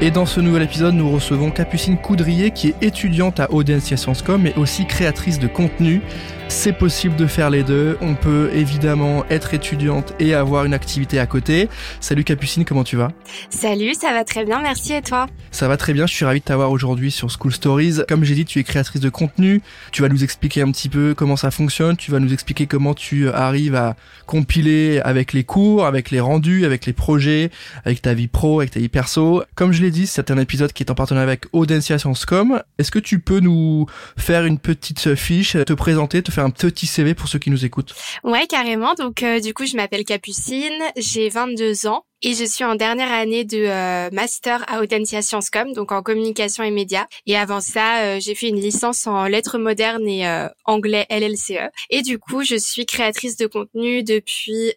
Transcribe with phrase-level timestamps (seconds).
[0.00, 4.22] Et dans ce nouvel épisode, nous recevons Capucine Coudrier qui est étudiante à Audencia Sciences
[4.22, 6.02] Com mais aussi créatrice de contenu
[6.48, 7.96] c'est possible de faire les deux.
[8.00, 11.68] On peut évidemment être étudiante et avoir une activité à côté.
[12.00, 13.12] Salut Capucine, comment tu vas?
[13.50, 15.26] Salut, ça va très bien, merci et toi?
[15.50, 18.00] Ça va très bien, je suis ravi de t'avoir aujourd'hui sur School Stories.
[18.08, 19.62] Comme j'ai dit, tu es créatrice de contenu.
[19.92, 21.96] Tu vas nous expliquer un petit peu comment ça fonctionne.
[21.96, 26.64] Tu vas nous expliquer comment tu arrives à compiler avec les cours, avec les rendus,
[26.64, 27.50] avec les projets,
[27.84, 29.42] avec ta vie pro, avec ta vie perso.
[29.54, 32.60] Comme je l'ai dit, c'est un épisode qui est en partenariat avec Audencia Sciences Com.
[32.78, 36.86] Est-ce que tu peux nous faire une petite fiche, te présenter, te faire un petit
[36.86, 37.94] CV pour ceux qui nous écoutent.
[38.24, 38.94] Ouais, carrément.
[38.94, 42.04] Donc, euh, du coup, je m'appelle Capucine, j'ai 22 ans.
[42.26, 46.02] Et je suis en dernière année de euh, master à Audencia Sciences Com, donc en
[46.02, 47.04] communication et médias.
[47.26, 51.68] Et avant ça, euh, j'ai fait une licence en lettres modernes et euh, anglais LLCE.
[51.90, 54.72] Et du coup, je suis créatrice de contenu depuis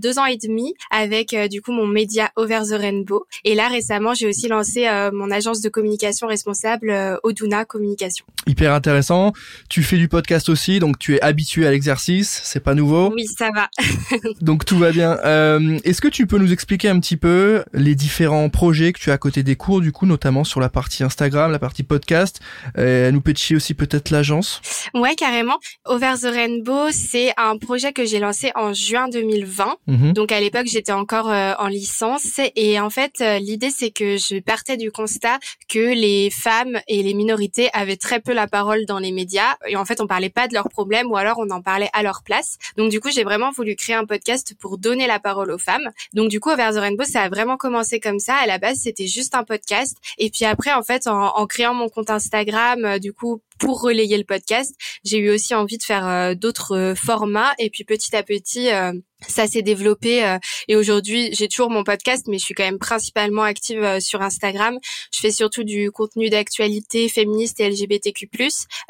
[0.00, 3.26] deux ans et demi avec du coup mon média Over the Rainbow.
[3.44, 8.24] Et là, récemment, j'ai aussi lancé mon agence de communication responsable Oduna Communication.
[8.46, 9.32] Hyper intéressant.
[9.68, 12.42] Tu fais du podcast aussi, donc tu es habitué à l'exercice.
[12.44, 13.12] C'est pas nouveau.
[13.12, 13.68] Oui, ça va.
[14.40, 15.18] donc tout va bien.
[15.82, 19.14] Est-ce que tu peux nous expliquer un petit peu les différents projets que tu as
[19.14, 22.40] à côté des cours, du coup, notamment sur la partie Instagram, la partie podcast.
[22.76, 24.60] Euh, nous pitcher aussi peut-être l'agence.
[24.94, 25.58] Ouais, carrément.
[25.86, 29.76] Over the Rainbow, c'est un projet que j'ai lancé en juin 2020.
[29.86, 30.12] Mhm.
[30.12, 34.18] Donc à l'époque, j'étais encore euh, en licence et en fait, euh, l'idée c'est que
[34.18, 35.38] je partais du constat
[35.70, 39.76] que les femmes et les minorités avaient très peu la parole dans les médias et
[39.76, 42.22] en fait, on parlait pas de leurs problèmes ou alors on en parlait à leur
[42.22, 42.58] place.
[42.76, 45.88] Donc du coup, j'ai vraiment voulu créer un podcast pour donner la parole aux femmes.
[46.12, 48.34] Donc du coup, Over the Rainbow, ça a vraiment commencé comme ça.
[48.36, 49.96] À la base, c'était juste un podcast.
[50.18, 54.18] Et puis après, en fait, en, créant mon compte Instagram, euh, du coup, pour relayer
[54.18, 54.74] le podcast,
[55.04, 57.52] j'ai eu aussi envie de faire euh, d'autres euh, formats.
[57.60, 58.70] Et puis petit à petit,
[59.28, 62.78] ça s'est développé euh, et aujourd'hui j'ai toujours mon podcast mais je suis quand même
[62.78, 64.78] principalement active euh, sur Instagram.
[65.12, 68.28] Je fais surtout du contenu d'actualité féministe et LGBTQ+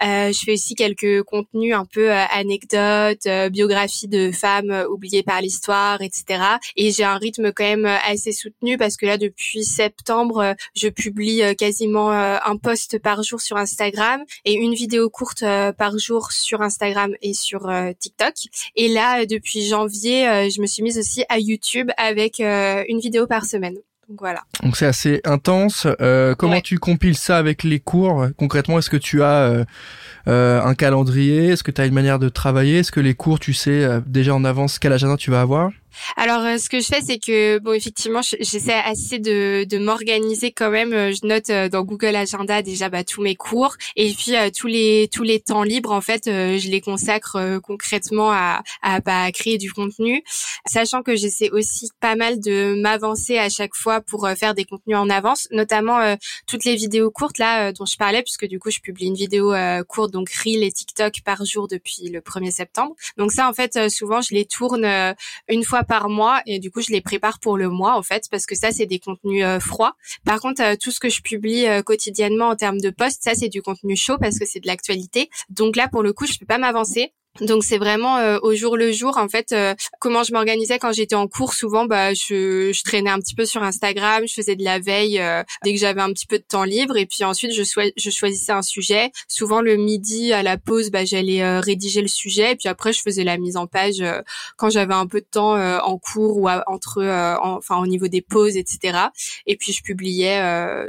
[0.02, 5.40] euh, je fais aussi quelques contenus un peu euh, anecdotes biographies de femmes oubliées par
[5.40, 6.42] l'histoire etc
[6.76, 11.42] et j'ai un rythme quand même assez soutenu parce que là depuis septembre je publie
[11.56, 14.22] quasiment un post par jour sur Instagram.
[14.44, 15.44] Et une vidéo courte
[15.76, 18.34] par jour sur Instagram et sur TikTok
[18.76, 22.98] et là depuis janvier euh, je me suis mise aussi à YouTube avec euh, une
[22.98, 23.76] vidéo par semaine.
[24.08, 24.42] Donc voilà.
[24.62, 25.86] Donc c'est assez intense.
[26.00, 28.26] Euh, comment tu compiles ça avec les cours?
[28.36, 29.64] Concrètement, est-ce que tu as
[30.26, 31.48] un calendrier?
[31.48, 32.80] Est-ce que tu as une manière de travailler?
[32.80, 35.70] Est-ce que les cours, tu sais déjà en avance quel agenda tu vas avoir?
[36.16, 40.52] Alors, euh, ce que je fais, c'est que bon, effectivement, j'essaie assez de, de m'organiser
[40.52, 40.92] quand même.
[40.92, 44.66] Euh, je note euh, dans Google Agenda déjà bah, tous mes cours et puis tous
[44.66, 49.32] les tous les temps libres, en fait, je les consacre concrètement à, à, bah, à
[49.32, 50.22] créer du contenu,
[50.66, 54.96] sachant que j'essaie aussi pas mal de m'avancer à chaque fois pour faire des contenus
[54.96, 56.16] en avance, notamment
[56.46, 59.54] toutes les vidéos courtes là dont je parlais, puisque du coup, je publie une vidéo
[59.88, 62.94] courte, donc Reel et TikTok par jour depuis le 1er septembre.
[63.16, 64.86] Donc ça, en fait, souvent, je les tourne
[65.48, 68.24] une fois par mois et du coup je les prépare pour le mois en fait
[68.30, 69.94] parce que ça c'est des contenus euh, froids.
[70.24, 73.34] Par contre euh, tout ce que je publie euh, quotidiennement en termes de posts, ça
[73.34, 75.30] c'est du contenu chaud parce que c'est de l'actualité.
[75.48, 77.12] Donc là pour le coup je peux pas m'avancer.
[77.40, 80.92] Donc c'est vraiment euh, au jour le jour en fait euh, comment je m'organisais quand
[80.92, 81.54] j'étais en cours.
[81.54, 85.18] Souvent bah je, je, traînais un petit peu sur Instagram je faisais de la veille
[85.18, 86.98] euh, dès que j'avais un petit peu de temps libre.
[86.98, 89.12] Et puis ensuite je, choisissais un sujet.
[89.28, 92.52] Souvent le midi à la pause bah j'allais rédiger le sujet.
[92.52, 94.04] Et puis après je faisais la mise en page
[94.58, 97.02] quand j'avais un peu de temps en cours ou entre
[97.42, 98.98] enfin au niveau des pauses etc
[99.46, 100.38] et puis je publiais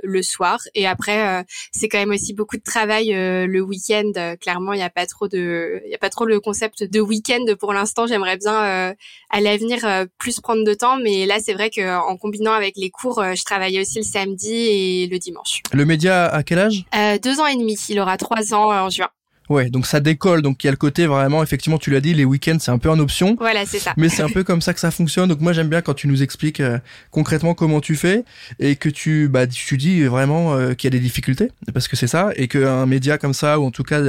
[0.03, 0.59] le soir.
[0.75, 4.35] Et après c'est quand même aussi beaucoup de travail le week-end.
[4.41, 7.45] Clairement il y a pas trop de il y a pas trop concept de week-end
[7.59, 8.07] pour l'instant.
[8.07, 8.94] J'aimerais bien euh,
[9.30, 12.89] à l'avenir euh, plus prendre de temps, mais là c'est vrai qu'en combinant avec les
[12.89, 15.62] cours, euh, je travaillais aussi le samedi et le dimanche.
[15.71, 16.85] Le média à quel âge?
[17.21, 17.77] Deux ans et demi.
[17.89, 19.09] Il aura trois ans en juin.
[19.53, 20.41] Ouais, donc ça décolle.
[20.41, 22.79] Donc il y a le côté vraiment, effectivement, tu l'as dit, les week-ends c'est un
[22.79, 23.35] peu en option.
[23.39, 23.94] Voilà, c'est ça.
[23.97, 25.29] Mais c'est un peu comme ça que ça fonctionne.
[25.29, 26.79] Donc moi j'aime bien quand tu nous expliques euh,
[27.11, 28.23] concrètement comment tu fais
[28.59, 31.95] et que tu, bah, tu dis vraiment euh, qu'il y a des difficultés parce que
[31.95, 34.01] c'est ça et qu'un média comme ça ou en tout cas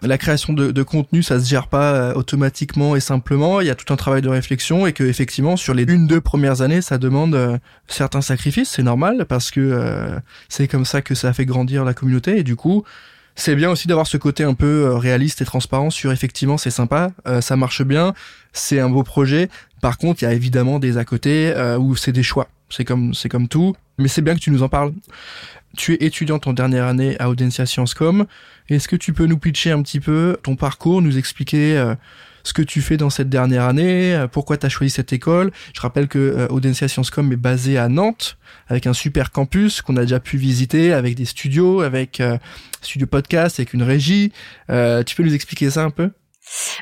[0.00, 3.60] la création de, de contenu ça se gère pas euh, automatiquement et simplement.
[3.60, 6.20] Il y a tout un travail de réflexion et que effectivement sur les une deux
[6.20, 8.70] premières années ça demande certains sacrifices.
[8.70, 12.54] C'est normal parce que c'est comme ça que ça fait grandir la communauté et du
[12.54, 12.84] coup
[13.36, 16.70] c'est bien aussi d'avoir ce côté un peu euh, réaliste et transparent sur effectivement c'est
[16.70, 18.14] sympa, euh, ça marche bien,
[18.52, 19.48] c'est un beau projet.
[19.80, 22.48] Par contre, il y a évidemment des à côté euh, où c'est des choix.
[22.70, 24.92] C'est comme c'est comme tout, mais c'est bien que tu nous en parles.
[25.76, 28.26] Tu es étudiante en dernière année à Audencia Sciences Com.
[28.68, 31.94] Est-ce que tu peux nous pitcher un petit peu ton parcours, nous expliquer
[32.44, 35.50] ce que tu fais dans cette dernière année, euh, pourquoi tu as choisi cette école?
[35.74, 38.36] Je rappelle que euh, Audencia Sciences Com est basé à Nantes,
[38.68, 42.36] avec un super campus qu'on a déjà pu visiter, avec des studios, avec euh,
[42.82, 44.30] studio podcast, avec une régie.
[44.70, 46.10] Euh, tu peux nous expliquer ça un peu?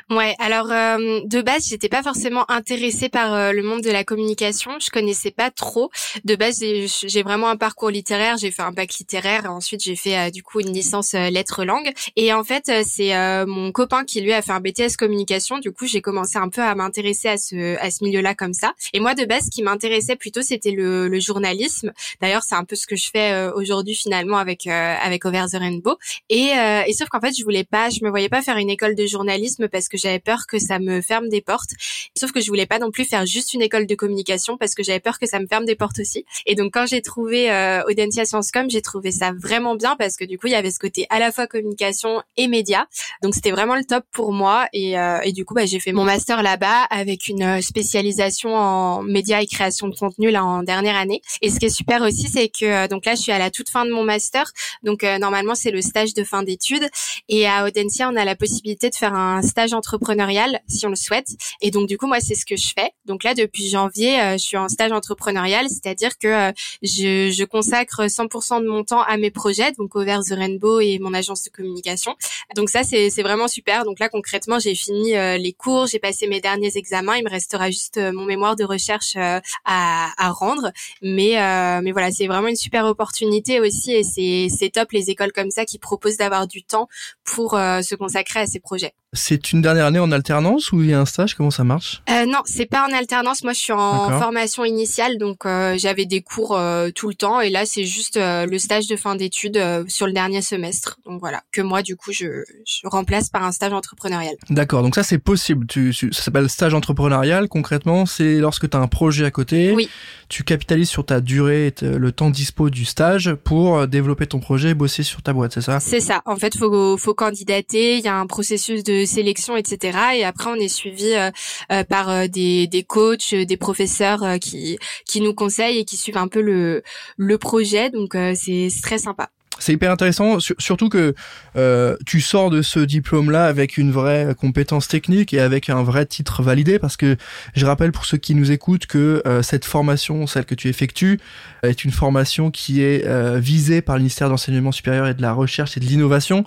[0.09, 4.03] Ouais, alors euh, de base, j'étais pas forcément intéressée par euh, le monde de la
[4.03, 4.71] communication.
[4.79, 5.89] Je connaissais pas trop.
[6.25, 8.37] De base, j'ai vraiment un parcours littéraire.
[8.37, 9.51] J'ai fait un bac littéraire.
[9.51, 11.91] Ensuite, j'ai fait euh, du coup une licence lettres langues.
[12.15, 13.13] Et en fait, c'est
[13.45, 15.59] mon copain qui lui a fait un BTS communication.
[15.59, 18.73] Du coup, j'ai commencé un peu à m'intéresser à ce à ce milieu-là comme ça.
[18.93, 21.91] Et moi, de base, ce qui m'intéressait plutôt, c'était le, le, journalisme.
[22.21, 25.97] D'ailleurs, c'est un peu ce que je fais aujourd'hui finalement avec avec Over the Rainbow.
[26.29, 26.51] Et,
[26.87, 29.05] et sauf qu'en fait, je voulais pas, je me voyais pas faire une école de
[29.05, 31.71] journalisme parce que j'avais peur que ça me ferme des portes.
[32.17, 34.83] Sauf que je voulais pas non plus faire juste une école de communication parce que
[34.83, 36.25] j'avais peur que ça me ferme des portes aussi.
[36.45, 40.17] Et donc quand j'ai trouvé euh, Audencia Sciences Com, j'ai trouvé ça vraiment bien parce
[40.17, 42.87] que du coup il y avait ce côté à la fois communication et média.
[43.21, 45.91] Donc c'était vraiment le top pour moi et, euh, et du coup bah, j'ai fait
[45.91, 50.63] mon master là-bas avec une euh, spécialisation en médias et création de contenu là en
[50.63, 51.21] dernière année.
[51.41, 53.51] Et ce qui est super aussi c'est que euh, donc là je suis à la
[53.51, 54.51] toute fin de mon master.
[54.83, 56.87] Donc euh, normalement c'est le stage de fin d'études
[57.29, 60.95] et à Audencia on a la possibilité de faire un stage entrepreneurial si on le
[60.95, 61.27] souhaite.
[61.61, 62.91] Et donc du coup moi c'est ce que je fais.
[63.05, 66.51] Donc là depuis janvier euh, je suis en stage entrepreneurial, c'est-à-dire que euh,
[66.81, 70.99] je, je, consacre 100% de mon temps à mes projets, donc Over the Rainbow et
[70.99, 72.15] mon agence de communication.
[72.55, 73.83] Donc ça c'est vraiment super.
[73.85, 77.29] Donc là concrètement j'ai fini euh, les cours, j'ai passé mes derniers examens, il me
[77.29, 80.71] restera juste mon mémoire de recherche à, à, rendre.
[81.01, 81.33] Mais
[81.81, 85.51] mais voilà c'est vraiment une super opportunité aussi et c'est c'est top les écoles comme
[85.51, 86.87] ça qui proposent d'avoir du temps
[87.23, 88.93] pour se consacrer à ces projets.
[89.13, 91.35] C'est une dernière année en alternance ou il y a un stage?
[91.35, 92.01] Comment ça marche?
[92.09, 93.43] Euh, Non, c'est pas en alternance.
[93.43, 97.39] Moi, je suis en formation initiale, donc euh, j'avais des cours euh, tout le temps.
[97.39, 100.99] Et là, c'est juste euh, le stage de fin d'études sur le dernier semestre.
[101.05, 104.35] Donc voilà, que moi, du coup, je, je remplace par un stage entrepreneurial.
[104.49, 105.67] D'accord, donc ça, c'est possible.
[105.67, 107.47] Tu, ça s'appelle stage entrepreneurial.
[107.49, 109.73] Concrètement, c'est lorsque tu as un projet à côté.
[109.73, 109.89] Oui.
[110.29, 114.73] Tu capitalises sur ta durée, le temps dispo du stage pour développer ton projet et
[114.73, 115.79] bosser sur ta boîte, c'est ça?
[115.79, 116.23] C'est ça.
[116.25, 117.97] En fait, faut, faut candidater.
[117.97, 119.97] Il y a un processus de sélection, etc.
[120.17, 121.31] Et après, on est suivi euh,
[121.71, 126.17] euh, par euh, des, des coachs, des professeurs qui qui nous conseillent et qui suivent
[126.17, 126.83] un peu le
[127.17, 127.89] le projet.
[127.89, 129.29] Donc c'est très sympa.
[129.59, 131.13] C'est hyper intéressant, surtout que
[131.55, 136.07] euh, tu sors de ce diplôme-là avec une vraie compétence technique et avec un vrai
[136.07, 137.17] titre validé, parce que
[137.55, 141.19] je rappelle pour ceux qui nous écoutent que cette formation, celle que tu effectues,
[141.61, 143.07] est une formation qui est
[143.39, 146.45] visée par le ministère d'enseignement supérieur et de la recherche et de l'innovation.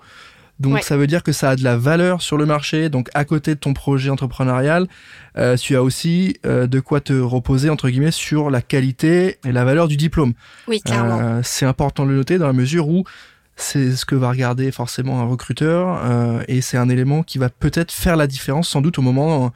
[0.58, 2.88] Donc ça veut dire que ça a de la valeur sur le marché.
[2.88, 4.86] Donc à côté de ton projet entrepreneurial,
[5.36, 9.52] euh, tu as aussi euh, de quoi te reposer entre guillemets sur la qualité et
[9.52, 10.32] la valeur du diplôme.
[10.66, 11.20] Oui, clairement.
[11.20, 13.04] Euh, c'est important de le noter dans la mesure où
[13.56, 17.48] c'est ce que va regarder forcément un recruteur euh, et c'est un élément qui va
[17.48, 19.52] peut-être faire la différence sans doute au moment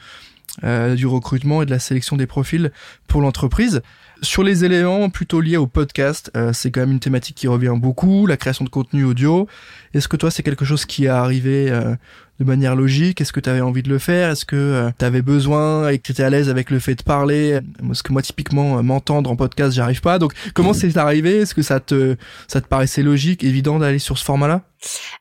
[0.65, 2.73] euh, du recrutement et de la sélection des profils
[3.07, 3.83] pour l'entreprise.
[4.21, 7.75] Sur les éléments plutôt liés au podcast, euh, c'est quand même une thématique qui revient
[7.77, 9.47] beaucoup, la création de contenu audio.
[9.95, 11.95] Est-ce que toi c'est quelque chose qui est arrivé euh,
[12.41, 13.21] de manière logique?
[13.21, 14.31] Est-ce que tu avais envie de le faire?
[14.31, 17.03] Est-ce que tu avais besoin et que tu étais à l'aise avec le fait de
[17.03, 17.61] parler?
[17.87, 20.19] Parce que moi typiquement m'entendre en podcast, j'arrive pas.
[20.19, 21.39] Donc comment c'est arrivé?
[21.39, 22.17] Est-ce que ça te
[22.49, 24.63] ça te paraissait logique, évident d'aller sur ce format-là?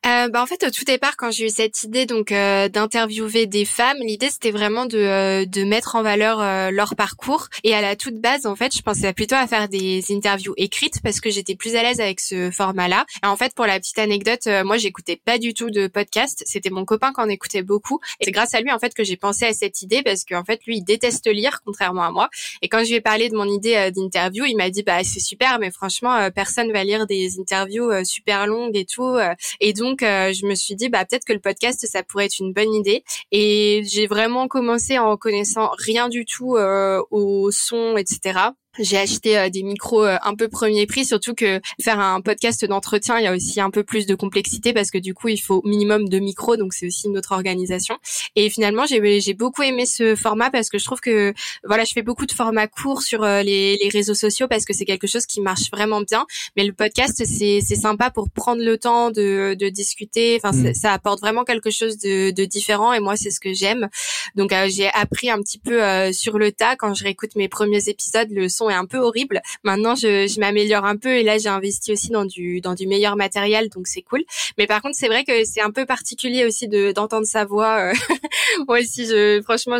[0.05, 3.45] Euh, bah en fait, au tout départ, quand j'ai eu cette idée donc euh, d'interviewer
[3.47, 7.47] des femmes, l'idée c'était vraiment de, euh, de mettre en valeur euh, leur parcours.
[7.63, 11.01] Et à la toute base, en fait, je pensais plutôt à faire des interviews écrites
[11.03, 13.05] parce que j'étais plus à l'aise avec ce format-là.
[13.23, 16.43] Et en fait, pour la petite anecdote, moi, j'écoutais pas du tout de podcast.
[16.45, 17.99] C'était mon copain qui en écoutait beaucoup.
[18.19, 20.43] Et c'est grâce à lui en fait que j'ai pensé à cette idée parce qu'en
[20.43, 22.29] fait, lui, il déteste lire, contrairement à moi.
[22.61, 25.19] Et quand je lui ai parlé de mon idée d'interview, il m'a dit bah c'est
[25.19, 29.17] super, mais franchement, personne va lire des interviews super longues et tout.
[29.59, 32.39] Et donc, euh, je me suis dit, bah peut-être que le podcast, ça pourrait être
[32.39, 33.03] une bonne idée.
[33.31, 38.39] Et j'ai vraiment commencé en connaissant rien du tout euh, au son, etc.
[38.79, 42.63] J'ai acheté euh, des micros euh, un peu premier prix, surtout que faire un podcast
[42.63, 45.37] d'entretien, il y a aussi un peu plus de complexité parce que du coup, il
[45.37, 47.97] faut minimum de micros, donc c'est aussi une autre organisation.
[48.37, 51.33] Et finalement, j'ai beaucoup aimé ce format parce que je trouve que
[51.65, 54.73] voilà, je fais beaucoup de formats courts sur euh, les, les réseaux sociaux parce que
[54.73, 56.25] c'est quelque chose qui marche vraiment bien.
[56.55, 60.39] Mais le podcast, c'est sympa pour prendre le temps de, de discuter.
[60.41, 60.73] Enfin, mmh.
[60.73, 63.89] ça apporte vraiment quelque chose de, de différent et moi, c'est ce que j'aime.
[64.35, 65.81] Donc, j'ai appris un petit peu
[66.13, 68.29] sur le tas quand je réécoute mes premiers épisodes.
[68.31, 69.41] Le son est un peu horrible.
[69.63, 72.87] Maintenant, je, je m'améliore un peu et là, j'ai investi aussi dans du dans du
[72.87, 74.23] meilleur matériel, donc c'est cool.
[74.57, 77.91] Mais par contre, c'est vrai que c'est un peu particulier aussi de d'entendre sa voix.
[78.67, 79.79] Moi aussi, je franchement,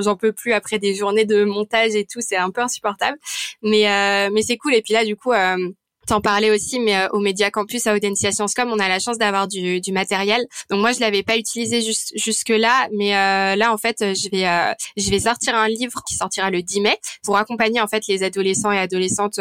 [0.00, 3.18] j'en peux plus après des journées de montage et tout, c'est un peu insupportable.
[3.62, 4.74] Mais mais c'est cool.
[4.74, 5.32] Et puis là, du coup
[6.06, 9.18] t'en parlais aussi, mais euh, au Média Campus à Audencia Sciencescom, on a la chance
[9.18, 10.44] d'avoir du, du, matériel.
[10.70, 11.80] Donc moi, je l'avais pas utilisé
[12.14, 16.02] jusque là, mais euh, là, en fait, je vais euh, je vais sortir un livre
[16.06, 19.40] qui sortira le 10 mai pour accompagner en fait les adolescents et adolescentes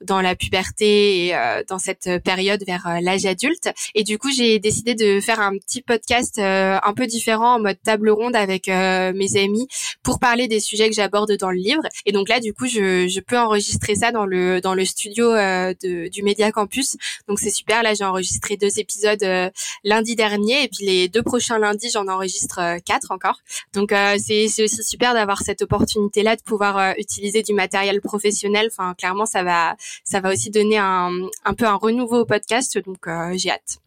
[0.00, 1.34] dans la puberté et
[1.68, 3.70] dans cette période vers l'âge adulte.
[3.94, 7.80] Et du coup, j'ai décidé de faire un petit podcast un peu différent en mode
[7.82, 9.66] table ronde avec mes amis
[10.02, 11.82] pour parler des sujets que j'aborde dans le livre.
[12.06, 15.32] Et donc là, du coup, je, je peux enregistrer ça dans le dans le studio
[15.32, 16.96] de du Média Campus.
[17.26, 17.82] Donc c'est super.
[17.82, 19.50] Là, j'ai enregistré deux épisodes euh,
[19.84, 23.40] lundi dernier et puis les deux prochains lundis, j'en enregistre euh, quatre encore.
[23.74, 28.68] Donc euh, c'est aussi super d'avoir cette opportunité là de pouvoir utiliser du matériel professionnel.
[28.70, 31.10] Enfin, clairement, ça va ça va aussi donner un
[31.44, 32.78] un peu un renouveau au podcast.
[32.78, 33.78] Donc j'ai hâte.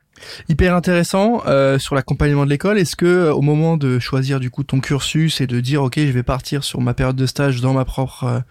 [0.49, 1.41] Hyper intéressant
[1.79, 2.77] sur l'accompagnement de l'école.
[2.77, 6.11] Est-ce que au moment de choisir du coup ton cursus et de dire ok je
[6.11, 8.43] vais partir sur ma période de stage dans ma propre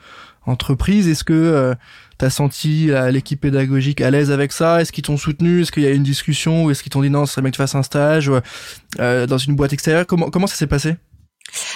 [0.46, 1.74] entreprise, est-ce que
[2.20, 4.82] T'as senti l'équipe pédagogique à l'aise avec ça?
[4.82, 5.62] Est-ce qu'ils t'ont soutenu?
[5.62, 6.64] Est-ce qu'il y a eu une discussion?
[6.64, 8.30] Ou est-ce qu'ils t'ont dit non, ce serait bien que tu fasses un stage?
[8.98, 10.06] Euh, dans une boîte extérieure?
[10.06, 10.96] Comment comment ça s'est passé?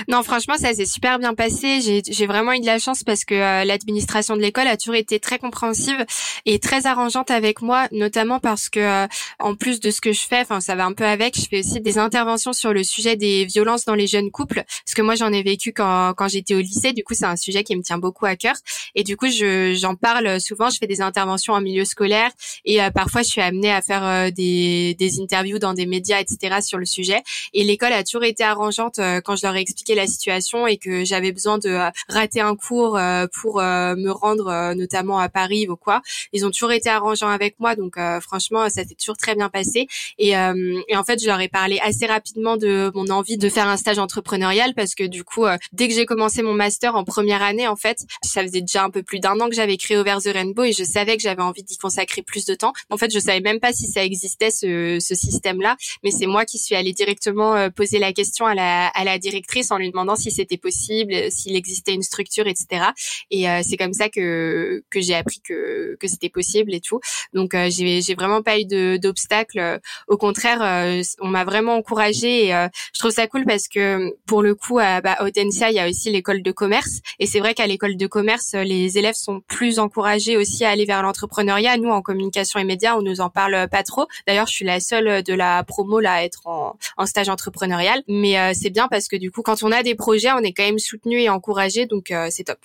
[0.09, 2.03] Non, franchement, ça s'est super bien passé.
[2.09, 5.21] J'ai vraiment eu de la chance parce que euh, l'administration de l'école a toujours été
[5.21, 6.05] très compréhensive
[6.47, 9.07] et très arrangeante avec moi, notamment parce que euh,
[9.39, 11.61] en plus de ce que je fais, enfin ça va un peu avec, je fais
[11.61, 15.15] aussi des interventions sur le sujet des violences dans les jeunes couples, parce que moi
[15.15, 16.93] j'en ai vécu quand, quand j'étais au lycée.
[16.93, 18.55] Du coup, c'est un sujet qui me tient beaucoup à cœur
[18.95, 20.71] et du coup j'en parle souvent.
[20.71, 22.31] Je fais des interventions en milieu scolaire
[22.65, 26.61] et euh, parfois je suis amenée à faire des, des interviews dans des médias, etc.
[26.63, 27.23] sur le sujet.
[27.53, 31.05] Et l'école a toujours été arrangeante quand je leur ai expliqué la situation et que
[31.05, 35.67] j'avais besoin de euh, rater un cours euh, pour euh, me rendre notamment à Paris
[35.69, 36.01] ou quoi.
[36.33, 39.89] Ils ont toujours été arrangeants avec moi, donc franchement, ça s'est toujours très bien passé.
[40.19, 43.69] Et, et, en fait, je leur ai parlé assez rapidement de mon envie de faire
[43.69, 47.43] un stage entrepreneurial parce que du coup, dès que j'ai commencé mon master en première
[47.43, 50.19] année, en fait, ça faisait déjà un peu plus d'un an que j'avais créé Over
[50.23, 52.73] the Rainbow et je savais que j'avais envie d'y consacrer plus de temps.
[52.91, 56.45] En fait, je savais même pas si ça existait ce, ce système-là, mais c'est moi
[56.45, 60.17] qui suis allée directement poser la question à la, à la directrice en lui demandant
[60.17, 62.87] si c'était possible, s'il existait une structure, etc.
[63.31, 67.01] Et euh, c'est comme ça que que j'ai appris que que c'était possible et tout.
[67.33, 68.65] Donc euh, j'ai j'ai vraiment pas eu
[68.99, 69.81] d'obstacles.
[70.09, 74.43] Au contraire, euh, on m'a vraiment encouragée et je trouve ça cool parce que pour
[74.43, 77.67] le coup à bah, il y a aussi l'école de commerce et c'est vrai qu'à
[77.67, 81.77] l'école de commerce, les élèves sont plus encouragés aussi à aller vers l'entrepreneuriat.
[81.77, 84.07] Nous en communication et médias, on nous en parle pas trop.
[84.27, 88.03] D'ailleurs, je suis la seule de la promo là à être en, en stage entrepreneurial,
[88.09, 90.65] mais c'est bien parce que du coup quand on a des projets, on est quand
[90.65, 92.59] même soutenu et encouragé, donc euh, c'est top.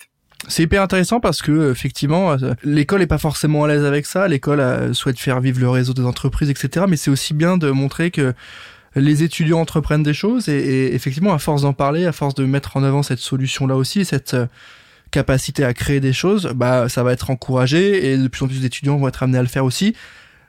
[0.48, 4.26] C'est hyper intéressant parce que effectivement, euh, l'école est pas forcément à l'aise avec ça.
[4.26, 6.86] L'école euh, souhaite faire vivre le réseau des entreprises, etc.
[6.88, 8.32] Mais c'est aussi bien de montrer que
[8.96, 12.76] les étudiants entreprennent des choses et, effectivement, à force d'en parler, à force de mettre
[12.76, 14.34] en avant cette solution-là aussi, cette
[15.10, 18.60] capacité à créer des choses, bah ça va être encouragé et de plus en plus
[18.60, 19.94] d'étudiants vont être amenés à le faire aussi.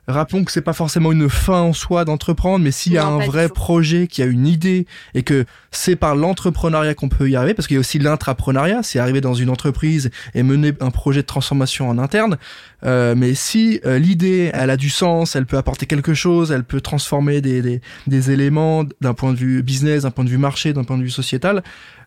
[0.08, 3.20] Rappelons que c'est pas forcément une fin en soi d'entreprendre, mais s'il y a un
[3.20, 7.54] vrai projet, qui a une idée et que c'est par l'entrepreneuriat qu'on peut y arriver,
[7.54, 11.22] parce qu'il y a aussi l'intrapreneuriat, c'est arriver dans une entreprise et mener un projet
[11.22, 12.38] de transformation en interne.
[12.84, 16.64] Euh, mais si euh, l'idée, elle a du sens, elle peut apporter quelque chose, elle
[16.64, 20.40] peut transformer des, des, des éléments d'un point de vue business, d'un point de vue
[20.40, 21.62] marché, d'un point de vue sociétal,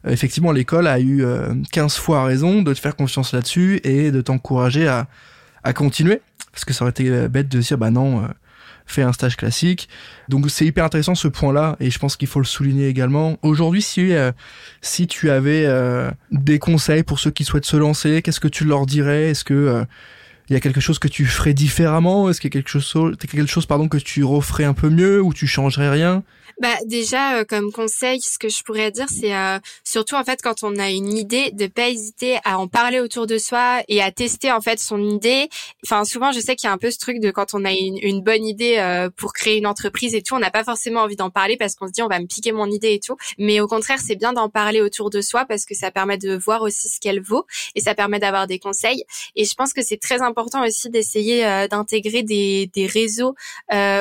[0.05, 1.25] euh, effectivement, l'école a eu
[1.71, 5.07] 15 fois raison de te faire confiance là-dessus et de t'encourager à,
[5.63, 6.21] à continuer
[6.55, 8.29] parce que ça aurait été euh, bête de dire bah non euh,
[8.87, 9.89] fais un stage classique.
[10.29, 13.39] Donc c'est hyper intéressant ce point là et je pense qu'il faut le souligner également.
[13.43, 14.31] Aujourd'hui si euh,
[14.81, 15.67] si tu avais
[16.31, 19.31] des conseils pour ceux qui souhaitent se lancer qu'est-ce que tu leur dirais?
[19.31, 19.85] Est-ce que
[20.49, 22.29] il y a quelque chose que tu ferais différemment?
[22.29, 25.23] Est-ce qu'il y a quelque chose, quelque chose pardon, que tu referais un peu mieux
[25.23, 26.23] ou tu changerais rien?
[26.61, 30.41] Bah déjà euh, comme conseil, ce que je pourrais dire, c'est euh, surtout en fait
[30.41, 34.01] quand on a une idée, de pas hésiter à en parler autour de soi et
[34.01, 35.49] à tester en fait son idée.
[35.85, 37.73] Enfin souvent, je sais qu'il y a un peu ce truc de quand on a
[37.73, 41.01] une, une bonne idée euh, pour créer une entreprise et tout, on n'a pas forcément
[41.01, 43.17] envie d'en parler parce qu'on se dit on va me piquer mon idée et tout.
[43.37, 46.37] Mais au contraire, c'est bien d'en parler autour de soi parce que ça permet de
[46.37, 49.03] voir aussi ce qu'elle vaut et ça permet d'avoir des conseils.
[49.35, 50.34] Et je pense que c'est très important
[50.65, 53.35] aussi d'essayer d'intégrer des, des réseaux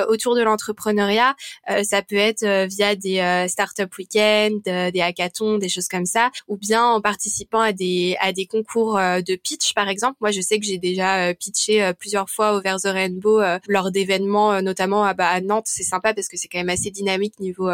[0.07, 1.35] autour de l'entrepreneuriat.
[1.83, 6.05] ça peut être euh, via des euh, startup week-ends, euh, des hackathons, des choses comme
[6.05, 10.17] ça, ou bien en participant à des à des concours de pitch par exemple.
[10.21, 14.61] Moi, je sais que j'ai déjà pitché plusieurs fois au Vers the Rainbow lors d'événements,
[14.61, 15.67] notamment bah, à Nantes.
[15.67, 17.69] C'est sympa parce que c'est quand même assez dynamique niveau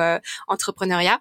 [0.48, 1.20] entrepreneuriat.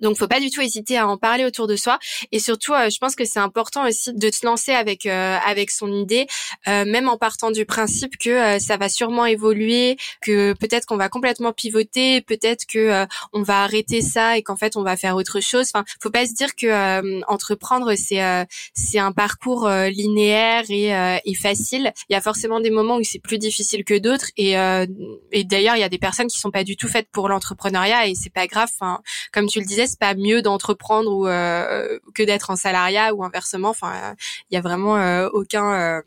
[0.00, 1.98] Donc, faut pas du tout hésiter à en parler autour de soi.
[2.32, 5.70] Et surtout, euh, je pense que c'est important aussi de se lancer avec euh, avec
[5.70, 6.26] son idée,
[6.68, 11.08] euh, même en partant du principe que ça va sûrement évoluer, que peut-être qu'on va
[11.08, 15.40] complètement pivoter, peut-être que on va arrêter ça et qu'en fait on va faire autre
[15.40, 15.70] chose.
[15.72, 21.92] Enfin, faut pas se dire que entreprendre c'est c'est un parcours linéaire et, et facile.
[22.08, 24.30] Il y a forcément des moments où c'est plus difficile que d'autres.
[24.36, 24.52] Et,
[25.32, 28.06] et d'ailleurs, il y a des personnes qui sont pas du tout faites pour l'entrepreneuriat
[28.06, 28.68] et c'est pas grave.
[28.74, 29.00] Enfin,
[29.32, 33.70] comme tu le disais pas mieux d'entreprendre ou euh, que d'être en salariat ou inversement.
[33.70, 34.14] Enfin,
[34.50, 36.02] il y a vraiment euh, aucun euh,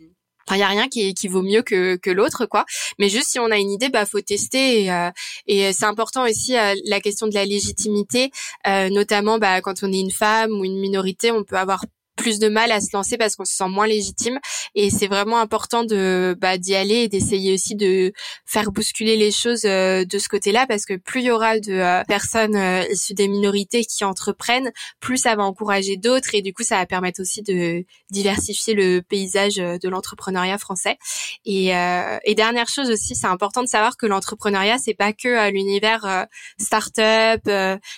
[0.47, 2.65] Enfin, il y a rien qui, qui vaut mieux que, que l'autre, quoi.
[2.97, 4.85] Mais juste si on a une idée, bah faut tester.
[4.85, 5.11] Et,
[5.45, 6.55] et c'est important aussi
[6.85, 8.31] la question de la légitimité,
[8.65, 11.85] notamment bah, quand on est une femme ou une minorité, on peut avoir
[12.19, 14.39] plus de mal à se lancer parce qu'on se sent moins légitime
[14.75, 18.13] et c'est vraiment important de bah, d'y aller et d'essayer aussi de
[18.45, 21.71] faire bousculer les choses euh, de ce côté-là parce que plus il y aura de
[21.71, 26.53] euh, personnes euh, issues des minorités qui entreprennent, plus ça va encourager d'autres et du
[26.53, 30.97] coup ça va permettre aussi de diversifier le paysage de l'entrepreneuriat français.
[31.45, 36.27] Et, et dernière chose aussi, c'est important de savoir que l'entrepreneuriat c'est pas que l'univers
[36.57, 37.41] start-up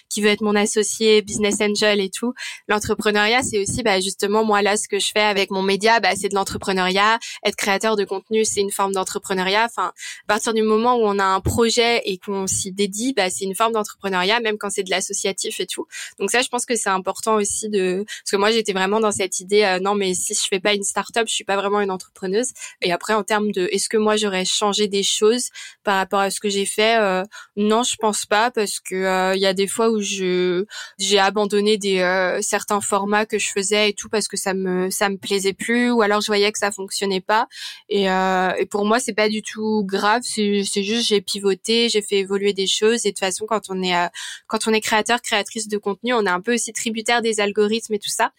[0.09, 2.33] qui veut être mon associé, business angel et tout.
[2.67, 6.09] L'entrepreneuriat c'est aussi bah, justement moi là ce que je fais avec mon média bah,
[6.15, 7.17] c'est de l'entrepreneuriat.
[7.45, 9.65] Être créateur de contenu c'est une forme d'entrepreneuriat.
[9.65, 13.29] Enfin à partir du moment où on a un projet et qu'on s'y dédie bah,
[13.29, 15.87] c'est une forme d'entrepreneuriat même quand c'est de l'associatif et tout.
[16.19, 19.11] Donc ça je pense que c'est important aussi de parce que moi j'étais vraiment dans
[19.11, 21.79] cette idée euh, non mais si je fais pas une start-up je suis pas vraiment
[21.79, 22.49] une entrepreneuse.
[22.81, 25.49] Et après en termes de est-ce que moi j'aurais changé des choses
[25.83, 27.23] par rapport à ce que j'ai fait euh,
[27.55, 30.65] non je pense pas parce que euh, il y a des fois où je
[30.99, 32.01] j'ai abandonné des
[32.41, 35.91] certains formats que je faisais et tout parce que ça me ça me plaisait plus
[35.91, 37.47] ou alors je voyais que ça fonctionnait pas.
[37.89, 40.21] Et, euh, et pour moi c'est pas du tout grave.
[40.23, 43.05] C'est c'est juste j'ai pivoté j'ai fait évoluer des choses.
[43.05, 44.07] Et de toute façon quand on est euh,
[44.47, 47.93] quand on est créateur créatrice de contenu on est un peu aussi tributaire des algorithmes
[47.93, 48.31] et tout ça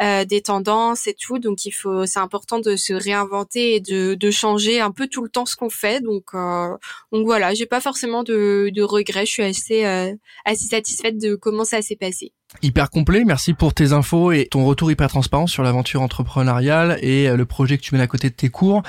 [0.00, 1.38] euh, des tendances et tout.
[1.38, 5.22] Donc il faut c'est important de se réinventer et de de changer un peu tout
[5.22, 6.00] le temps ce qu'on fait.
[6.00, 6.76] Donc euh,
[7.12, 9.26] donc voilà j'ai pas forcément de de regrets.
[9.26, 13.74] Je suis assez euh, assez satisfaite de comment ça s'est passé Hyper complet, merci pour
[13.74, 17.82] tes infos et ton retour hyper transparent sur l'aventure entrepreneuriale et euh, le projet que
[17.82, 18.82] tu mènes à côté de tes cours.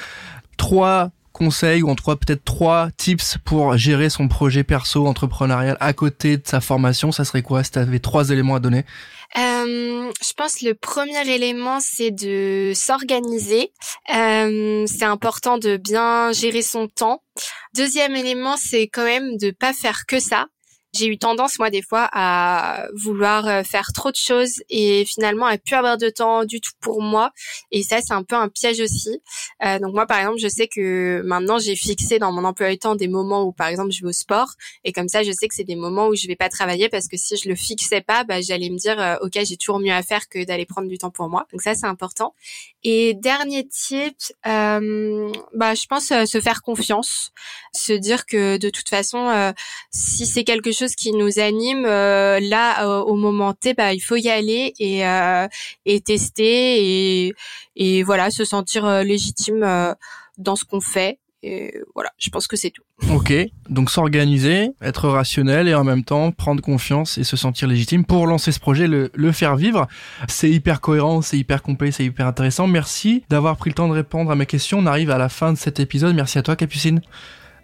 [0.58, 5.94] Trois conseils ou en trois peut-être trois tips pour gérer son projet perso entrepreneurial à
[5.94, 8.86] côté de sa formation, ça serait quoi si tu avais trois éléments à donner?
[9.38, 13.72] Euh, je pense le premier élément c'est de s'organiser.
[14.16, 17.22] Euh, c'est important de bien gérer son temps.
[17.76, 20.48] Deuxième élément c'est quand même de pas faire que ça
[20.94, 25.46] j'ai eu tendance moi des fois à vouloir euh, faire trop de choses et finalement
[25.46, 27.32] à plus avoir de temps du tout pour moi.
[27.72, 29.22] Et ça c'est un peu un piège aussi.
[29.64, 32.80] Euh, donc moi par exemple je sais que maintenant j'ai fixé dans mon emploi du
[32.80, 34.54] temps des moments où par exemple je vais au sport.
[34.84, 37.08] Et comme ça je sais que c'est des moments où je vais pas travailler parce
[37.08, 39.94] que si je le fixais pas bah, j'allais me dire euh, ok j'ai toujours mieux
[39.94, 41.46] à faire que d'aller prendre du temps pour moi.
[41.52, 42.34] Donc ça c'est important.
[42.84, 44.16] Et dernier tip
[44.48, 47.32] euh, bah je pense se faire confiance.
[47.76, 49.54] Se dire que de toute façon
[49.92, 53.94] si c'est quelque chose chose qui nous anime, euh, là euh, au moment T, bah,
[53.94, 55.48] il faut y aller et, euh,
[56.06, 57.34] tester et,
[57.76, 59.96] et voilà se sentir légitime
[60.38, 61.20] dans ce qu'on fait.
[61.42, 62.84] Et voilà, je pense que c'est tout.
[63.14, 63.34] Ok,
[63.70, 68.28] donc s'organiser, être rationnel et en même temps prendre confiance et se sentir légitime pour
[68.28, 69.88] lancer ce projet, le faire vivre.
[70.28, 72.68] C'est hyper cohérent, c'est hyper complet, c'est hyper intéressant.
[72.68, 74.80] Merci d'avoir pris le temps de répondre à mes questions.
[74.80, 76.14] On arrive à la fin de cet épisode.
[76.14, 77.02] Merci à toi Capucine.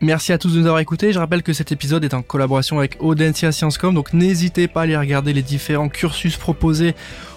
[0.02, 1.14] Merci à tous de nous avoir écoutés.
[1.14, 4.84] Je rappelle que cet épisode est en collaboration avec Audencia Sciencecom, donc n'hésitez pas à
[4.84, 6.96] aller regarder les différents cursus proposés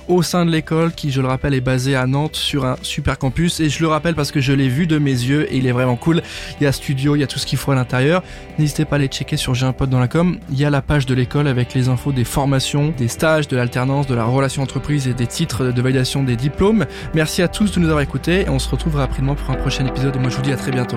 [0.08, 3.18] au sein de l'école qui, je le rappelle, est basé à Nantes sur un super
[3.18, 3.60] campus.
[3.60, 5.72] Et je le rappelle parce que je l'ai vu de mes yeux et il est
[5.72, 6.22] vraiment cool.
[6.60, 8.22] Il y a studio, il y a tout ce qu'il faut à l'intérieur.
[8.58, 10.38] N'hésitez pas à aller checker sur J'ai un pote dans la com.
[10.50, 13.56] Il y a la page de l'école avec les infos des formations, des stages, de
[13.56, 16.86] l'alternance, de la relation entreprise et des titres de validation des diplômes.
[17.14, 19.86] Merci à tous de nous avoir écoutés et on se retrouve rapidement pour un prochain
[19.86, 20.96] épisode et moi je vous dis à très bientôt.